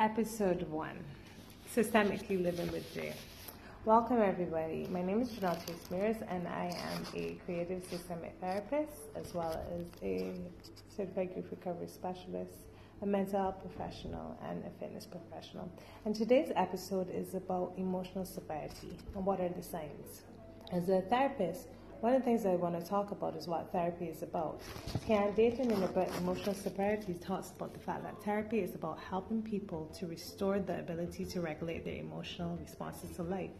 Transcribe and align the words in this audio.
Episode 0.00 0.62
1 0.70 0.90
Systemically 1.76 2.42
Living 2.42 2.72
with 2.72 2.90
Jay. 2.94 3.12
Welcome, 3.84 4.22
everybody. 4.22 4.86
My 4.90 5.02
name 5.02 5.20
is 5.20 5.28
Janelle 5.28 5.58
Chase 5.66 5.90
Mears, 5.90 6.16
and 6.26 6.48
I 6.48 6.74
am 6.94 7.04
a 7.14 7.34
creative 7.44 7.84
systemic 7.84 8.34
therapist 8.40 8.94
as 9.14 9.34
well 9.34 9.62
as 9.70 9.84
a 10.02 10.32
certified 10.88 11.34
grief 11.34 11.44
recovery 11.50 11.86
specialist, 11.86 12.54
a 13.02 13.06
mental 13.06 13.40
health 13.40 13.60
professional, 13.60 14.38
and 14.48 14.64
a 14.64 14.70
fitness 14.80 15.04
professional. 15.04 15.70
And 16.06 16.14
today's 16.14 16.50
episode 16.56 17.10
is 17.14 17.34
about 17.34 17.74
emotional 17.76 18.24
sobriety 18.24 18.96
and 19.14 19.26
what 19.26 19.38
are 19.38 19.50
the 19.50 19.62
signs. 19.62 20.22
As 20.72 20.88
a 20.88 21.02
therapist, 21.02 21.68
one 22.00 22.14
of 22.14 22.22
the 22.22 22.24
things 22.24 22.46
I 22.46 22.54
want 22.54 22.80
to 22.80 22.86
talk 22.86 23.10
about 23.10 23.36
is 23.36 23.46
what 23.46 23.70
therapy 23.72 24.06
is 24.06 24.22
about. 24.22 24.62
Tian 25.06 25.34
Dayton 25.34 25.70
in 25.70 25.82
about 25.82 26.08
emotional 26.16 26.54
sobriety 26.54 27.12
talks 27.14 27.50
about 27.50 27.74
the 27.74 27.80
fact 27.80 28.04
that 28.04 28.22
therapy 28.22 28.60
is 28.60 28.74
about 28.74 28.98
helping 28.98 29.42
people 29.42 29.86
to 29.98 30.06
restore 30.06 30.58
the 30.58 30.78
ability 30.78 31.26
to 31.26 31.42
regulate 31.42 31.84
their 31.84 31.96
emotional 31.96 32.56
responses 32.56 33.14
to 33.16 33.22
life. 33.22 33.50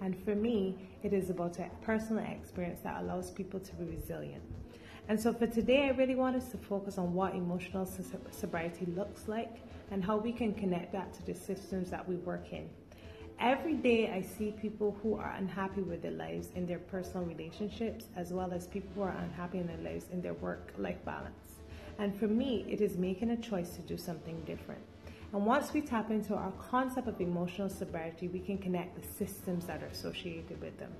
And 0.00 0.16
for 0.24 0.36
me, 0.36 0.76
it 1.02 1.12
is 1.12 1.28
about 1.30 1.58
a 1.58 1.68
personal 1.82 2.24
experience 2.24 2.78
that 2.84 3.02
allows 3.02 3.32
people 3.32 3.58
to 3.58 3.74
be 3.74 3.84
resilient. 3.96 4.44
And 5.08 5.18
so 5.20 5.32
for 5.32 5.48
today, 5.48 5.86
I 5.86 5.90
really 5.90 6.14
want 6.14 6.36
us 6.36 6.50
to 6.50 6.56
focus 6.56 6.98
on 6.98 7.14
what 7.14 7.34
emotional 7.34 7.88
sobriety 8.30 8.86
looks 8.94 9.26
like 9.26 9.56
and 9.90 10.04
how 10.04 10.18
we 10.18 10.32
can 10.32 10.54
connect 10.54 10.92
that 10.92 11.12
to 11.14 11.26
the 11.26 11.34
systems 11.34 11.90
that 11.90 12.08
we 12.08 12.14
work 12.16 12.52
in. 12.52 12.68
Every 13.40 13.74
day, 13.74 14.10
I 14.10 14.22
see 14.22 14.50
people 14.50 14.96
who 15.00 15.14
are 15.14 15.32
unhappy 15.38 15.82
with 15.82 16.02
their 16.02 16.10
lives 16.10 16.48
in 16.56 16.66
their 16.66 16.80
personal 16.80 17.24
relationships, 17.24 18.06
as 18.16 18.32
well 18.32 18.52
as 18.52 18.66
people 18.66 18.90
who 18.96 19.02
are 19.02 19.16
unhappy 19.16 19.58
in 19.58 19.68
their 19.68 19.78
lives 19.78 20.06
in 20.10 20.20
their 20.20 20.34
work 20.34 20.72
life 20.76 21.04
balance. 21.04 21.60
And 22.00 22.18
for 22.18 22.26
me, 22.26 22.66
it 22.68 22.80
is 22.80 22.98
making 22.98 23.30
a 23.30 23.36
choice 23.36 23.70
to 23.76 23.82
do 23.82 23.96
something 23.96 24.40
different. 24.44 24.80
And 25.32 25.46
once 25.46 25.72
we 25.72 25.82
tap 25.82 26.10
into 26.10 26.34
our 26.34 26.50
concept 26.70 27.06
of 27.06 27.20
emotional 27.20 27.68
sobriety, 27.68 28.26
we 28.26 28.40
can 28.40 28.58
connect 28.58 29.00
the 29.00 29.06
systems 29.24 29.66
that 29.66 29.84
are 29.84 29.86
associated 29.86 30.60
with 30.60 30.76
them. 30.80 30.90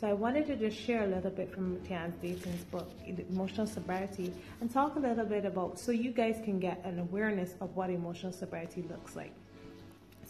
So 0.00 0.06
I 0.06 0.12
wanted 0.12 0.46
to 0.46 0.56
just 0.56 0.80
share 0.80 1.02
a 1.02 1.06
little 1.08 1.32
bit 1.32 1.52
from 1.52 1.80
Tian 1.84 2.14
Dayton's 2.22 2.62
book, 2.64 2.88
Emotional 3.06 3.66
Sobriety, 3.66 4.32
and 4.60 4.70
talk 4.70 4.94
a 4.94 5.00
little 5.00 5.26
bit 5.26 5.44
about 5.44 5.80
so 5.80 5.90
you 5.90 6.12
guys 6.12 6.38
can 6.44 6.60
get 6.60 6.80
an 6.84 7.00
awareness 7.00 7.54
of 7.60 7.74
what 7.74 7.90
emotional 7.90 8.32
sobriety 8.32 8.82
looks 8.82 9.16
like. 9.16 9.32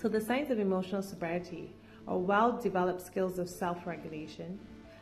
So, 0.01 0.09
the 0.09 0.21
signs 0.21 0.53
of 0.53 0.61
emotional 0.61 1.03
sobriety 1.03 1.75
are 2.07 2.19
well 2.19 2.53
developed 2.53 3.01
skills 3.03 3.41
of 3.41 3.51
self 3.51 3.85
regulation, 3.85 4.61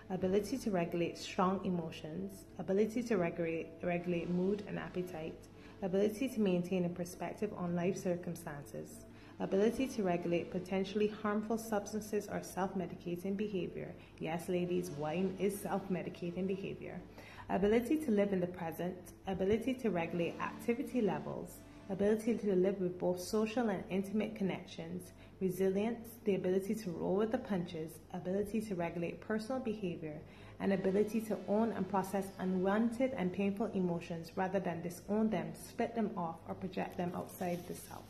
ability 0.08 0.56
to 0.56 0.70
regulate 0.70 1.18
strong 1.18 1.60
emotions, 1.66 2.46
ability 2.58 3.02
to 3.02 3.18
regulate, 3.18 3.66
regulate 3.82 4.30
mood 4.30 4.62
and 4.66 4.78
appetite, 4.78 5.48
ability 5.82 6.30
to 6.30 6.40
maintain 6.40 6.86
a 6.86 6.88
perspective 6.88 7.52
on 7.58 7.76
life 7.76 7.98
circumstances, 7.98 9.04
ability 9.38 9.86
to 9.88 10.02
regulate 10.02 10.50
potentially 10.50 11.08
harmful 11.08 11.58
substances 11.58 12.26
or 12.32 12.42
self 12.42 12.74
medicating 12.74 13.36
behavior. 13.36 13.94
Yes, 14.18 14.48
ladies, 14.48 14.92
wine 14.92 15.36
is 15.38 15.60
self 15.60 15.90
medicating 15.90 16.46
behavior. 16.46 17.02
Ability 17.50 17.98
to 17.98 18.10
live 18.12 18.32
in 18.32 18.40
the 18.40 18.46
present, 18.46 19.12
ability 19.26 19.74
to 19.74 19.90
regulate 19.90 20.40
activity 20.40 21.02
levels, 21.02 21.58
ability 21.90 22.34
to 22.34 22.54
live 22.54 22.80
with 22.80 22.98
both 22.98 23.20
social 23.20 23.68
and 23.68 23.84
intimate 23.90 24.34
connections, 24.34 25.12
resilience, 25.40 26.18
the 26.24 26.34
ability 26.34 26.74
to 26.74 26.90
roll 26.90 27.16
with 27.16 27.32
the 27.32 27.38
punches, 27.38 27.92
ability 28.12 28.60
to 28.60 28.74
regulate 28.74 29.20
personal 29.20 29.60
behavior, 29.60 30.18
and 30.60 30.72
ability 30.72 31.20
to 31.20 31.36
own 31.48 31.72
and 31.72 31.88
process 31.88 32.26
unwanted 32.38 33.12
and 33.16 33.32
painful 33.32 33.70
emotions 33.74 34.32
rather 34.36 34.58
than 34.58 34.82
disown 34.82 35.28
them, 35.28 35.52
split 35.54 35.94
them 35.94 36.10
off, 36.16 36.36
or 36.48 36.54
project 36.54 36.96
them 36.96 37.12
outside 37.14 37.58
the 37.68 37.74
self. 37.74 38.04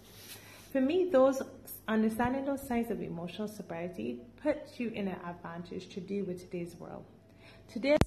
For 0.73 0.81
me, 0.81 1.09
those 1.11 1.43
understanding 1.89 2.45
those 2.45 2.67
signs 2.67 2.91
of 2.91 3.03
emotional 3.03 3.49
sobriety 3.49 4.21
puts 4.43 4.79
you 4.79 4.91
in 4.91 5.09
an 5.09 5.19
advantage 5.27 5.89
to 5.95 6.01
deal 6.01 6.25
with 6.25 6.41
today's 6.41 6.77
world. 6.77 7.05
Today's 7.73 7.99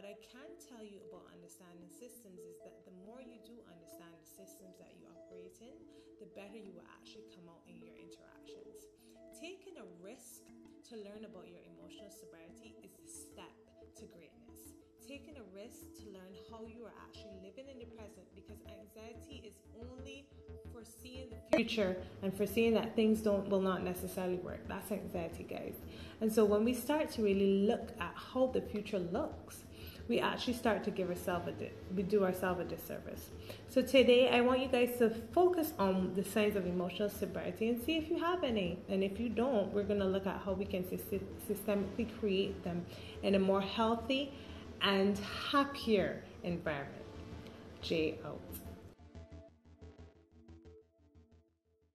what 0.00 0.08
I 0.08 0.16
can 0.32 0.48
tell 0.56 0.80
you 0.80 0.96
about 1.12 1.28
understanding 1.28 1.92
systems 1.92 2.40
is 2.40 2.56
that 2.64 2.72
the 2.88 2.96
more 3.04 3.20
you 3.20 3.36
do 3.44 3.60
understand 3.68 4.16
the 4.16 4.24
systems 4.24 4.80
that 4.80 4.96
you 4.96 5.04
operate 5.04 5.60
in, 5.60 5.76
the 6.16 6.24
better 6.32 6.56
you 6.56 6.72
will 6.72 6.88
actually 6.88 7.28
come 7.36 7.44
out 7.52 7.60
in 7.68 7.76
your 7.84 7.92
interactions. 8.00 8.88
Taking 9.36 9.76
a 9.76 9.84
risk 10.00 10.48
to 10.88 10.96
learn 11.04 11.28
about 11.28 11.52
your 11.52 11.60
emotional 11.68 12.08
sobriety 12.08 12.80
is 12.80 12.96
the 12.96 13.04
step 13.12 13.52
to 14.00 14.08
greatness. 14.08 14.72
Taking 15.04 15.36
a 15.36 15.44
risk 15.52 15.92
to 16.00 16.08
learn 16.16 16.32
how 16.48 16.64
you 16.64 16.88
are 16.88 16.96
actually 17.04 17.36
living 17.44 17.68
in 17.68 17.76
the 17.76 17.92
present 17.92 18.24
because 18.32 18.56
anxiety 18.72 19.44
is 19.44 19.60
only 19.84 20.24
foreseeing 20.72 21.28
the 21.28 21.40
future 21.52 22.00
and 22.24 22.32
foreseeing 22.32 22.72
that 22.72 22.96
things 22.96 23.20
don't 23.20 23.52
will 23.52 23.60
not 23.60 23.84
necessarily 23.84 24.40
work. 24.40 24.64
That's 24.64 24.92
anxiety, 24.92 25.44
guys. 25.44 25.76
And 26.24 26.32
so 26.32 26.48
when 26.48 26.64
we 26.64 26.72
start 26.72 27.10
to 27.12 27.22
really 27.22 27.68
look 27.68 27.92
at 28.00 28.16
how 28.16 28.46
the 28.46 28.64
future 28.64 28.98
looks, 28.98 29.64
we 30.10 30.18
actually 30.18 30.54
start 30.54 30.82
to 30.82 30.90
give 30.90 31.08
ourselves 31.08 31.46
a 31.46 31.52
di- 31.52 31.70
we 31.94 32.02
do 32.02 32.24
ourselves 32.24 32.60
a 32.60 32.64
disservice. 32.64 33.30
So 33.68 33.80
today 33.80 34.28
I 34.28 34.40
want 34.40 34.58
you 34.60 34.66
guys 34.66 34.98
to 34.98 35.08
focus 35.32 35.72
on 35.78 36.14
the 36.16 36.24
signs 36.24 36.56
of 36.56 36.66
emotional 36.66 37.08
sobriety 37.08 37.68
and 37.68 37.80
see 37.80 37.96
if 37.96 38.10
you 38.10 38.18
have 38.18 38.42
any. 38.42 38.80
And 38.88 39.04
if 39.04 39.20
you 39.20 39.28
don't, 39.28 39.72
we're 39.72 39.84
going 39.84 40.00
to 40.00 40.12
look 40.16 40.26
at 40.26 40.40
how 40.44 40.52
we 40.54 40.64
can 40.64 40.82
systemically 40.82 42.08
create 42.18 42.64
them 42.64 42.84
in 43.22 43.36
a 43.36 43.38
more 43.38 43.60
healthy 43.60 44.32
and 44.82 45.16
happier 45.52 46.24
environment. 46.42 47.04
J 47.80 48.18
out. 48.26 48.69